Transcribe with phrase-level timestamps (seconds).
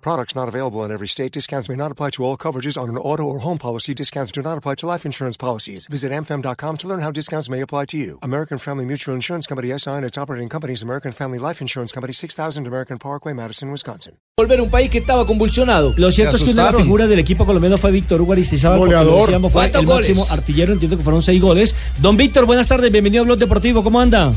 [0.00, 1.30] Products not available in every state.
[1.32, 3.92] Discounts may not apply to all coverages on an auto or home policy.
[3.94, 5.86] Discounts do not apply to life insurance policies.
[5.88, 8.18] Visit amfam.com to learn how discounts may apply to you.
[8.22, 12.12] American Family Mutual Insurance Company SI and its operating companies American Family Life Insurance Company
[12.14, 14.14] 6000 American Parkway, Madison, Wisconsin.
[14.38, 15.92] Volver un país que estaba convulsionado.
[15.98, 18.78] Lo cierto es que una de las figuras del equipo colombiano fue Víctor Hugo Aristizábal,
[18.78, 19.20] porque lo Goleador.
[19.26, 20.08] decíamos, fue ¿Cuántos el goles?
[20.16, 21.74] máximo artillero, entiendo que fueron seis goles.
[21.98, 24.32] Don Víctor, buenas tardes, bienvenido a Blog Deportivo, ¿cómo anda?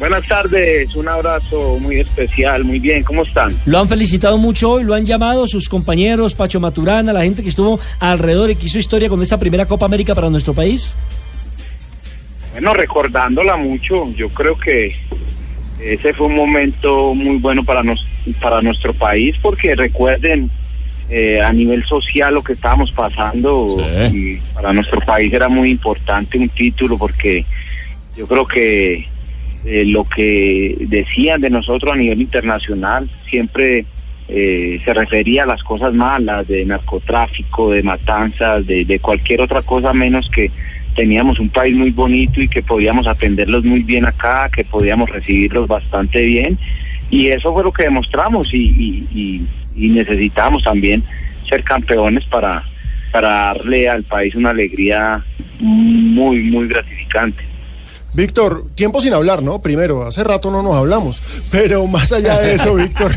[0.00, 3.54] Buenas tardes, un abrazo muy especial, muy bien, ¿cómo están?
[3.66, 7.50] Lo han felicitado mucho hoy, lo han llamado sus compañeros, Pacho Maturana, la gente que
[7.50, 10.96] estuvo alrededor y que hizo historia con esta primera Copa América para nuestro país.
[12.52, 14.96] Bueno, recordándola mucho, yo creo que
[15.78, 18.02] ese fue un momento muy bueno para, nos,
[18.40, 20.50] para nuestro país, porque recuerden
[21.10, 23.76] eh, a nivel social lo que estábamos pasando,
[24.10, 27.44] y para nuestro país era muy importante un título, porque
[28.16, 29.06] yo creo que
[29.64, 33.84] eh, lo que decían de nosotros a nivel internacional siempre
[34.28, 39.92] eh, se refería a las cosas malas, de narcotráfico, de matanzas, de, cualquier otra cosa
[39.92, 40.50] menos que
[40.94, 45.68] teníamos un país muy bonito y que podíamos atenderlos muy bien acá, que podíamos recibirlos
[45.68, 46.58] bastante bien.
[47.10, 51.02] Y eso fue lo que demostramos y, y, necesitamos también
[51.48, 52.62] ser campeones para
[53.12, 55.24] darle al país una alegría
[55.58, 57.49] muy, muy gratificante.
[58.12, 59.60] Víctor, tiempo sin hablar, ¿no?
[59.60, 63.12] Primero, hace rato no nos hablamos, pero más allá de eso, Víctor.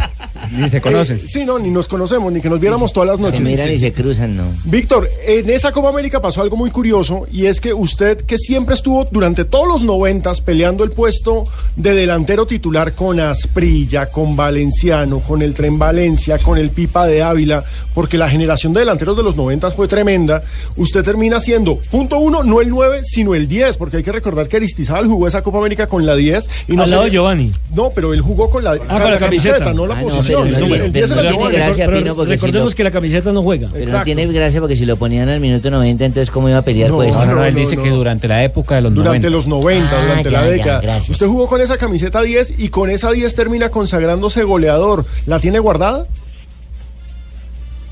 [0.56, 1.18] Ni se conocen.
[1.18, 3.40] eh, sí, no, ni nos conocemos, ni que nos viéramos todas las noches.
[3.40, 3.74] Se miran Sí.
[3.74, 4.44] y se cruzan, ¿no?
[4.66, 8.76] Víctor, en esa Copa América pasó algo muy curioso y es que usted, que siempre
[8.76, 11.44] estuvo durante todos los noventas peleando el puesto
[11.76, 17.22] de delantero titular con Asprilla, con Valenciano, con el Tren Valencia, con el Pipa de
[17.24, 20.44] Ávila, porque la generación de delanteros de los noventas fue tremenda,
[20.78, 24.48] usted termina siendo, punto uno, no el 9, sino el 10, porque hay que recordar
[24.48, 27.52] que Aristizábal jugó esa Copa América con la 10 y no Al se lado Giovanni.
[27.74, 29.74] No, pero él jugó con la, con la camiseta.
[29.74, 30.42] no la Ah, no, posición.
[30.42, 31.52] pero no el tiene- 10 pero era no Giovanni.
[31.52, 33.68] tiene gracia, Pero Pino, porque si recordemos lo- que la camiseta no juega.
[33.72, 34.00] Pero Exacto.
[34.00, 36.90] no tiene gracia porque si lo ponían al minuto 90, entonces ¿cómo iba a pelear
[36.90, 37.16] No, pues?
[37.16, 37.84] no, no, él no, dice no.
[37.84, 39.30] que durante la época de los Durante 90.
[39.30, 40.98] los 90, Ah, durante ya, la década.
[40.98, 45.06] Usted jugó con esa camiseta 10 y con esa 10 termina consagrándose goleador.
[45.26, 46.06] ¿La tiene guardada?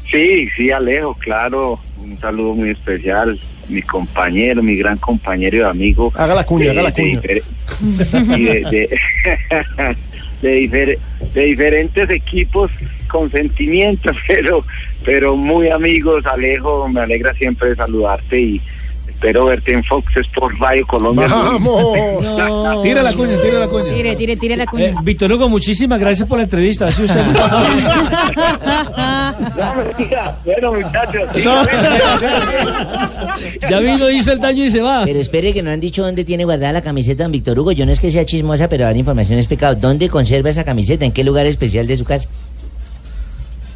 [0.09, 1.79] Sí, sí, Alejo, claro.
[2.01, 3.39] Un saludo muy especial.
[3.71, 6.11] Mi compañero, mi gran compañero y amigo.
[6.15, 7.21] Haga la cuña, haga la cuña.
[7.21, 7.41] de,
[7.79, 8.89] de,
[10.41, 10.97] de difer-
[11.33, 12.69] de diferentes equipos
[13.07, 14.63] con sentimientos, pero,
[15.05, 16.87] pero muy amigos, Alejo.
[16.89, 18.61] Me alegra siempre saludarte y
[19.21, 21.27] espero verte en Fox Sports Radio Colombia.
[21.29, 22.27] ¡Vamos!
[22.41, 22.81] No.
[22.81, 23.93] Tira la cuña, tira la cuña.
[23.93, 24.95] Tire, tire, tire la Eh, cuña.
[25.03, 26.89] Víctor Hugo, muchísimas gracias por la entrevista.
[26.91, 27.21] Sido usted.
[30.45, 31.33] Bueno, muchachos.
[33.69, 35.03] ya vino, hizo el daño y se va.
[35.05, 37.71] Pero espere que no han dicho dónde tiene guardada la camiseta don Víctor Hugo.
[37.71, 39.75] Yo no es que sea chismosa, pero dar información es pecado.
[39.75, 41.05] ¿Dónde conserva esa camiseta?
[41.05, 42.27] ¿En qué lugar especial de su casa?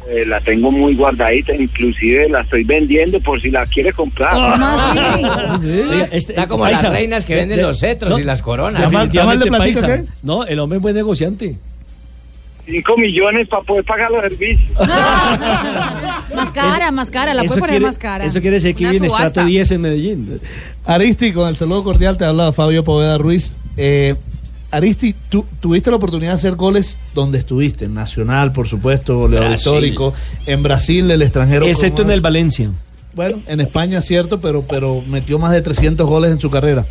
[0.08, 4.34] Eh, la tengo muy guardadita, inclusive la estoy vendiendo por si la quiere comprar.
[4.34, 4.98] ¿Cómo así?
[5.90, 8.22] Oiga, este- Está como Paisa, las reinas que de- venden de- los cetros no, y
[8.24, 8.80] las coronas.
[8.82, 9.16] Definitivamente,
[9.46, 10.04] ¿Llamarle platica, Paisa.
[10.04, 10.08] qué?
[10.22, 11.56] No, el hombre es buen negociante.
[12.66, 14.68] Cinco millones para poder pagar los servicios.
[16.34, 18.24] Más cara, más cara, la puede poner quiere, más cara.
[18.24, 19.26] eso quiere decir que subasta.
[19.28, 20.40] estrato 10 en Medellín.
[20.84, 23.52] Aristi, con el saludo cordial te habla Fabio Poveda Ruiz.
[23.76, 24.14] Eh,
[24.76, 29.48] Aristi, tú tuviste la oportunidad de hacer goles donde estuviste, en Nacional, por supuesto, goleador
[29.48, 29.66] Brasil.
[29.72, 30.14] histórico,
[30.46, 31.66] en Brasil, el extranjero.
[31.66, 32.70] Excepto en el Valencia.
[33.14, 36.84] Bueno, en España, cierto, pero, pero metió más de 300 goles en su carrera.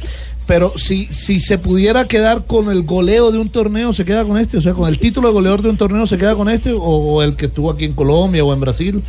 [0.48, 4.38] Pero si, si se pudiera quedar con el goleo de un torneo, ¿se queda con
[4.40, 4.58] este?
[4.58, 6.72] O sea, con el título de goleador de un torneo, ¿se queda con este?
[6.72, 9.04] ¿O, o el que estuvo aquí en Colombia o en Brasil?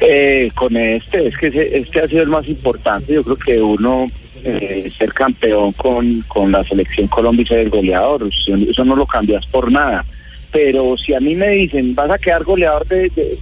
[0.00, 3.12] Eh, con este, es que ese- este ha sido el más importante.
[3.14, 4.06] Yo creo que uno
[4.44, 9.06] eh, ser campeón con, con la selección Colombia y ser el goleador, eso, no lo
[9.06, 10.04] cambias por nada.
[10.52, 13.38] Pero si a mí me dicen, vas a quedar goleador de, de-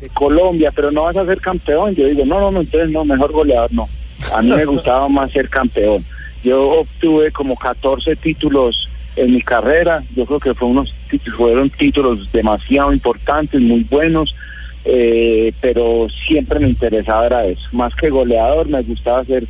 [0.00, 3.04] de Colombia, pero no vas a ser campeón, yo digo, no, no, no, entonces no,
[3.04, 3.86] mejor goleador no.
[4.32, 6.02] A mí me gustaba más ser campeón.
[6.42, 11.68] Yo obtuve como 14 títulos en mi carrera, yo creo que fue unos títulos, fueron
[11.70, 14.34] títulos demasiado importantes, muy buenos,
[14.86, 19.44] eh, pero siempre me interesaba era eso, más que goleador me gustaba ser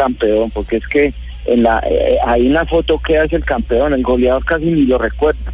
[0.00, 1.14] campeón, porque es que
[1.46, 4.84] en la eh, ahí en la foto queda es el campeón, el goleador casi ni
[4.86, 5.52] lo recuerda.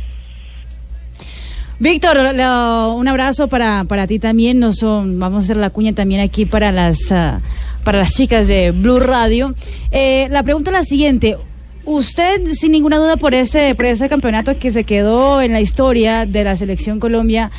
[1.79, 4.59] Víctor, un abrazo para, para ti también.
[4.59, 7.41] Nos vamos a hacer la cuña también aquí para las ah,
[7.85, 9.55] para las chicas de Blue Radio.
[9.91, 11.37] Eh, la pregunta es la siguiente.
[11.85, 16.27] Usted, sin ninguna duda, por este, por este campeonato que se quedó en la historia
[16.27, 17.51] de la selección Colombia,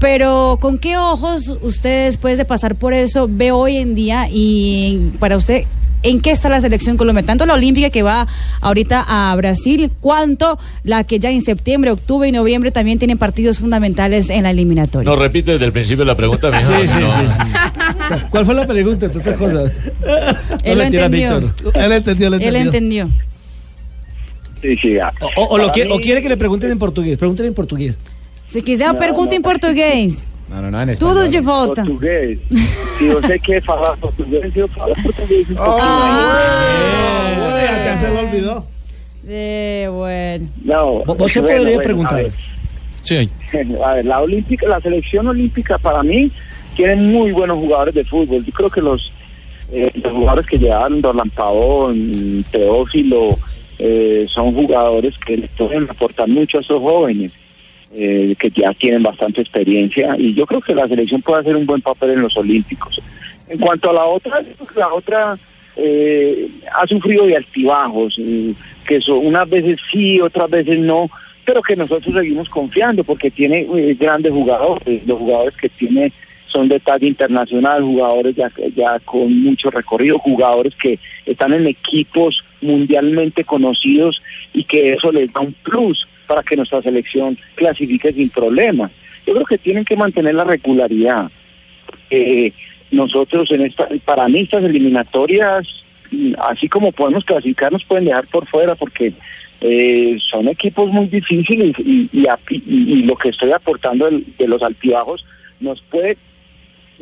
[0.00, 5.12] pero ¿con qué ojos usted, después de pasar por eso, ve hoy en día y
[5.18, 5.64] para usted,
[6.02, 7.24] en qué está la selección Colombia?
[7.24, 8.26] Tanto la olímpica que va
[8.60, 13.58] ahorita a Brasil, cuanto la que ya en septiembre, octubre y noviembre también tienen partidos
[13.58, 15.08] fundamentales en la eliminatoria.
[15.08, 16.50] No, repite desde el principio la pregunta.
[16.62, 17.10] Sí, mija, sí, no.
[17.10, 18.14] sí, sí.
[18.30, 19.06] ¿Cuál fue la pregunta?
[19.06, 19.72] entre otras cosas?
[20.64, 21.38] Él lo entendió.
[21.74, 23.08] Él entendió, él entendió.
[24.62, 25.12] Sí, sí, ah.
[25.20, 27.16] O, o- o lo Para quiere- o quiere que le pregunten en portugués.
[27.16, 27.96] Pregúntenle en portugués.
[28.46, 29.34] Se quiser, Não, pergunta
[30.50, 30.60] não, em.
[30.62, 31.30] No, no, no, en Tudo español.
[31.30, 31.84] de volta.
[31.84, 32.38] Português.
[32.98, 35.76] Se você quer falar português, eu falo português um pouquinho.
[35.80, 38.64] Ah, ya, ya se lo olvidó.
[39.28, 40.48] Eh, bueno.
[40.64, 42.24] Não, Vo- Você bueno, poderia bueno, perguntar.
[43.02, 43.28] Sí.
[43.84, 46.30] A ver, la olímpica, la selección olímpica para mí
[46.74, 48.44] tiene muy buenos jugadores de fútbol.
[48.44, 49.12] Yo creo que los,
[49.72, 53.38] eh, los jugadores que llegaron, Dorlan Pavón, Teófilo,
[53.78, 57.32] eh, son jugadores que les pueden aportar mucho a esos jóvenes,
[57.92, 60.14] eh, que ya tienen bastante experiencia.
[60.18, 63.00] Y yo creo que la selección puede hacer un buen papel en los olímpicos.
[63.48, 64.40] En cuanto a la otra,
[64.76, 65.36] la otra
[65.76, 68.54] eh, ha sufrido de altibajos, eh,
[68.86, 71.08] que son unas veces sí, otras veces no,
[71.44, 76.12] pero que nosotros seguimos confiando porque tiene eh, grandes jugadores, los jugadores que tiene
[76.46, 82.44] son de talla internacional, jugadores ya, ya con mucho recorrido, jugadores que están en equipos
[82.60, 84.20] mundialmente conocidos
[84.52, 88.92] y que eso les da un plus para que nuestra selección clasifique sin problemas.
[89.26, 91.28] Yo creo que tienen que mantener la regularidad.
[92.08, 92.52] Eh,
[92.92, 95.66] nosotros en esta, para mí estas eliminatorias,
[96.38, 99.12] así como podemos clasificar, nos pueden dejar por fuera porque
[99.60, 102.08] eh, son equipos muy difíciles y,
[103.02, 105.26] lo que estoy aportando de, los altibajos
[105.58, 106.16] nos puede,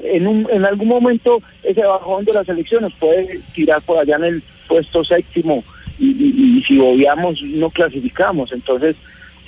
[0.04, 4.16] en, un, en algún momento ese bajón de la selección nos puede tirar por allá
[4.16, 5.62] en el puesto séptimo
[6.00, 8.94] y si obviamos no clasificamos, entonces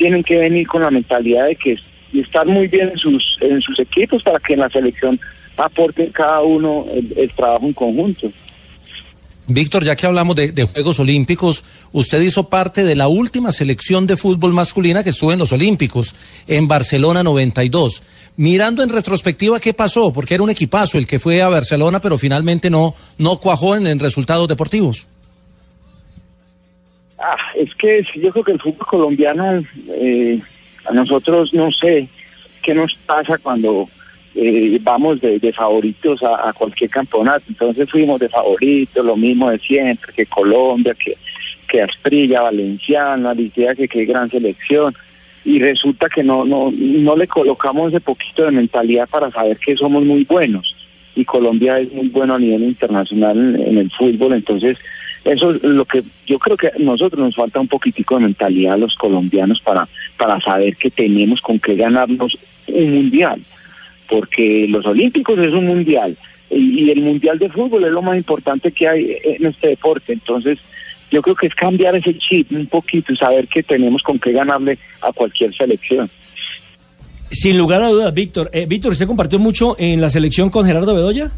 [0.01, 1.77] tienen que venir con la mentalidad de que
[2.11, 5.21] y estar muy bien en sus, en sus equipos para que en la selección
[5.59, 8.33] aporten cada uno el, trabajo en conjunto.
[9.47, 11.63] Víctor, ya que hablamos de, de Juegos Olímpicos,
[11.93, 16.15] usted hizo parte de la última selección de fútbol masculina que estuvo en los Olímpicos,
[16.49, 18.03] en Barcelona 92.
[18.37, 20.15] Mirando en retrospectiva, ¿qué pasó?
[20.15, 23.87] Porque era un equipazo el que fue a Barcelona, pero finalmente no, no cuajó en,
[23.87, 25.07] en resultados deportivos.
[27.21, 30.41] Ah, es que yo creo que el fútbol colombiano, eh,
[30.87, 32.09] a nosotros no sé
[32.63, 33.89] qué nos pasa cuando
[34.35, 37.45] eh, vamos de, favoritos a, cualquier campeonato.
[37.49, 41.15] Entonces fuimos de favoritos, lo mismo de siempre, que Colombia, que,
[41.69, 44.95] que Asprilla, Valenciana, Litea, que qué gran selección.
[45.45, 49.77] Y resulta que no, no, no le colocamos ese poquito de mentalidad para saber que
[49.77, 50.75] somos muy buenos.
[51.15, 54.79] Y Colombia es muy bueno a nivel internacional en el fútbol, entonces
[55.25, 58.79] eso es lo que yo creo que a nosotros nos falta un poquitico de mentalidad
[58.79, 59.87] los colombianos para,
[60.17, 62.37] para saber que tenemos con qué ganarnos
[62.69, 63.41] un mundial,
[64.09, 66.17] porque los olímpicos es un mundial
[66.51, 70.13] y, y el mundial de fútbol es lo más importante que hay en este deporte,
[70.13, 70.59] entonces
[71.11, 74.33] yo creo que es cambiar ese chip un poquito y saber que tenemos con qué
[74.33, 76.09] ganarle a cualquier selección.
[77.31, 78.51] Sin lugar a dudas, Víctor.
[78.53, 81.31] Eh, Víctor, ¿usted compartió mucho en la selección con Gerardo Bedoya?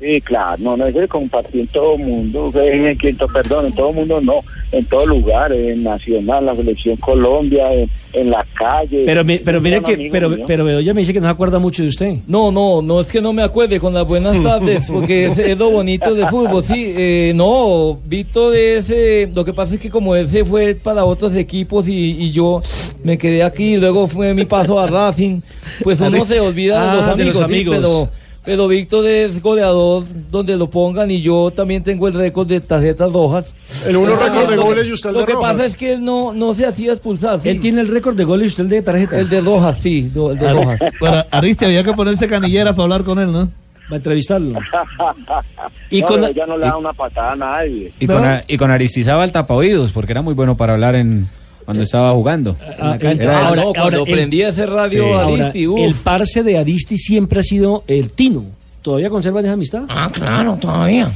[0.00, 2.98] Sí, claro, no, no es de compartir en todo mundo, en, en-
[3.32, 4.40] perdón, en todo mundo no,
[4.72, 9.04] en todo lugar, en Nacional, la selección Colombia, en, en la calle.
[9.06, 10.44] Pero, mi- pero mire que, pero, mío.
[10.46, 12.16] pero Bedoya me dice que no se acuerda mucho de usted.
[12.26, 15.56] No, no, no es que no me acuerde con las buenas tardes, porque es, es
[15.56, 16.92] lo bonito de fútbol, sí.
[16.96, 21.34] eh, no, Víctor es, eh, lo que pasa es que como ese fue para otros
[21.36, 22.62] equipos y, y yo
[23.04, 25.40] me quedé aquí, luego fue mi paso a Racing,
[25.84, 27.76] pues uno se olvida de los Ah, de amigos, sí, amigos.
[27.76, 28.08] pero,
[28.44, 33.12] pero Víctor es goleador donde lo pongan y yo también tengo el récord de tarjetas
[33.12, 33.52] rojas.
[33.86, 35.52] El uno récord de lo que- goles y usted el Lo de que rojas.
[35.54, 37.40] pasa es que él no, no se hacía expulsar.
[37.42, 37.48] sí.
[37.48, 39.18] Él tiene el récord de goles y usted el de tarjetas.
[39.18, 40.80] El de rojas, sí, el de rojas.
[41.00, 43.46] Bueno, Aristi, había que ponerse canillera para hablar con él, ¿no?
[43.90, 44.58] Va a entrevistarlo.
[45.90, 47.92] Y no, con- ya no le da una patada a nadie.
[47.98, 51.28] Y con, a- y con Aristizábal tapaoídos, porque era muy bueno para hablar en
[51.64, 52.56] cuando estaba jugando.
[52.60, 53.22] en la Ah, cancha.
[53.24, 55.80] eh, Era ahora- ahora el- radio Ahora, Aristi, uf.
[55.80, 58.44] el parce de Aristi siempre ha sido el Tino.
[58.82, 59.82] ¿Todavía conservan esa amistad?
[59.88, 61.10] Ah, claro, todavía.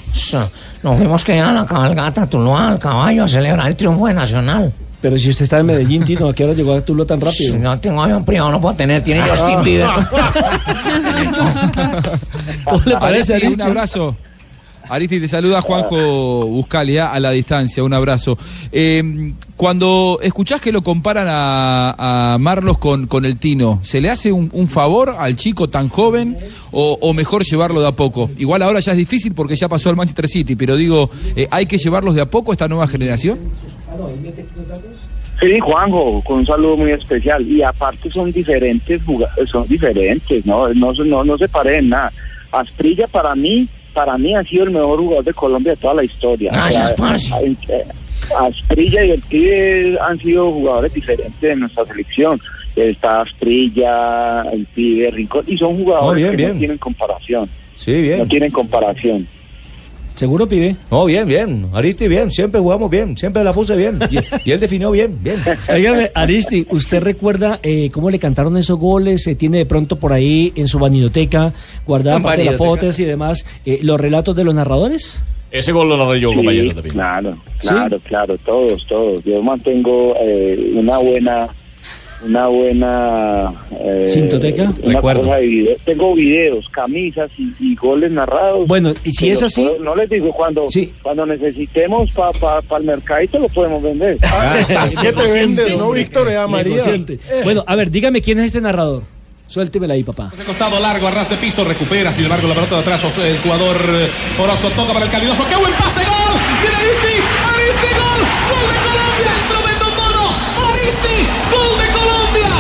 [0.83, 4.73] Nos fuimos que a la cabalgata Tuluá, al caballo, a celebrar el triunfo de Nacional.
[5.01, 7.53] Pero si usted está en Medellín, Tino, ¿a qué hora llegó a Tuluá tan rápido?
[7.53, 9.89] Si no tengo avión privado, no puedo tener, tiene Justin Bieber.
[12.65, 13.55] ¿Cómo le parece, Aristi?
[13.55, 14.17] un abrazo.
[14.89, 18.39] Aristi, te saluda Juanjo Buscalia a la distancia, un abrazo.
[18.73, 24.09] Eh, cuando escuchás que lo comparan a, a Marlos con, con el Tino, ¿se le
[24.09, 26.37] hace un, favor al chico tan joven
[26.71, 28.31] o, mejor llevarlo de a poco?
[28.39, 31.67] Igual ahora ya es difícil porque ya pasó al Manchester City, pero digo, eh, ¿hay
[31.67, 33.39] que llevarlos de a poco esta nueva generación?
[35.41, 37.47] Sí, Juanjo, con un saludo muy especial.
[37.47, 39.03] Y aparte son diferentes,
[39.47, 40.73] son diferentes, ¿no?
[40.75, 42.13] No, no, no se parecen nada.
[42.51, 43.69] Asprilla para mí,
[43.99, 46.53] para mí ha sido el mejor jugador de Colombia de toda la historia.
[46.53, 47.33] Gracias, parce.
[48.39, 52.41] Asprilla y el pibe han sido jugadores diferentes en nuestra selección.
[52.77, 56.53] Está Asprilla, el pibe, Rincón, y son jugadores Oh, bien, que bien.
[56.53, 57.51] no tienen comparación.
[57.77, 58.19] Sí, bien.
[58.19, 59.27] No tienen comparación.
[60.19, 60.75] ¿Seguro, pibe?
[60.91, 61.67] No, bien, bien.
[61.73, 62.33] Aristi, bien.
[62.33, 63.17] Siempre jugamos bien.
[63.17, 64.01] Siempre la puse bien.
[64.11, 65.37] Y, y él definió bien, bien.
[65.73, 69.25] Óigame, Aristi, ¿usted recuerda eh, cómo le cantaron esos goles?
[69.29, 71.53] Eh, ¿Tiene de pronto por ahí en su vanidoteca,
[71.87, 75.23] guardada parte de las fotos y demás, eh, los relatos de los narradores?
[75.53, 76.95] Ese gol lo narré yo, Sí, compañero, también.
[76.95, 79.23] Claro, claro, claro, todos, todos.
[79.23, 81.47] Yo mantengo eh, una buena,
[82.25, 84.73] una buena eh, ¿Cintoteca?
[84.83, 85.23] una Recuerdo.
[85.23, 85.77] cosa de video.
[85.85, 88.67] Tengo videos, camisas y, y goles narrados.
[88.67, 90.67] Bueno, y si es así- puedo- no les digo cuando,
[91.03, 94.19] cuando necesitemos para pa, pa el mercadito lo podemos vender.
[94.23, 96.29] Ah, estás que te vendes, ¿no, Víctor?
[96.29, 96.73] Eh, María.
[96.73, 97.19] Negociante.
[97.45, 99.03] Bueno, a ver, dígame quién es este narrador.
[99.47, 100.31] Suéltemela ahí, papá.
[100.37, 103.39] De costado largo, a ras de piso, recupera, sin embargo, la pelota de atrás, el
[103.39, 104.09] jugador eh,
[104.43, 105.43] Orozco toca para el calidoso.
[105.49, 106.05] ¡Qué buen pase!
[106.05, 106.41] ¡Gol!
[106.61, 107.08] ¡Viene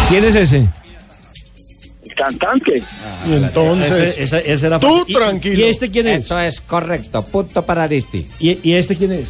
[0.08, 0.66] ¿Quién es ese?
[2.04, 2.82] El cantante.
[3.26, 5.04] Entonces, Ese- ese- ese era tú.
[5.06, 5.58] ¿Y- tranquilo.
[5.58, 6.24] ¿Y este quién es?
[6.24, 7.22] Eso es correcto.
[7.22, 8.26] Punto para Aristi.
[8.40, 9.28] ¿Y, y este quién es?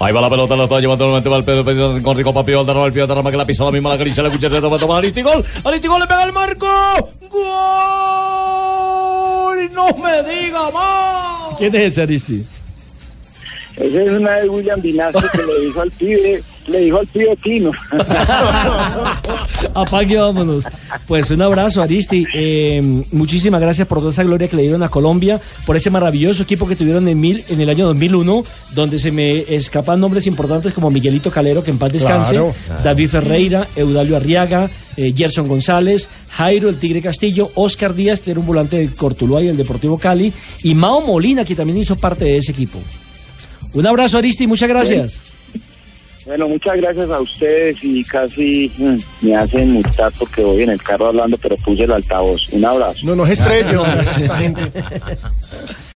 [0.00, 2.86] Ahí va la pelota, la está llevando nuevamente va el Pedro, con Rico Papi, Valderrama,
[2.86, 5.44] el Pío que la pisa la misma, la grisa, la cuchara, toma, toma, Aristi, gol,
[5.62, 6.66] Aristi, gol, le pega el marco,
[7.30, 7.40] gol,
[9.72, 11.56] no me diga más.
[11.56, 12.44] ¿Quién es ese Aristi?
[13.76, 17.36] Esa es una de William Vinasco que le dijo al pibe, le dijo al pibe
[17.42, 17.70] Tino.
[19.74, 20.64] Apague, vámonos.
[21.06, 22.26] Pues un abrazo, Aristi.
[22.34, 22.80] Eh,
[23.12, 26.66] muchísimas gracias por toda esa gloria que le dieron a Colombia, por ese maravilloso equipo
[26.66, 30.90] que tuvieron en, mil, en el año 2001, donde se me escapan nombres importantes como
[30.90, 32.54] Miguelito Calero, que en paz descanse, Claro.
[32.82, 38.40] David Ferreira, Eudalio Arriaga, eh, Gerson González, Jairo el Tigre Castillo, Oscar Díaz, que era
[38.40, 42.24] un volante del Cortuluá y el Deportivo Cali, y Mao Molina, que también hizo parte
[42.24, 42.78] de ese equipo.
[43.74, 45.31] Un abrazo, Aristi, muchas gracias.
[46.26, 50.82] Bueno, muchas gracias a ustedes y casi mm, me hacen multar porque voy en el
[50.82, 52.48] carro hablando, pero puse el altavoz.
[52.52, 53.00] Un abrazo.
[53.04, 54.70] No nos estrelle, hombre, esa gente.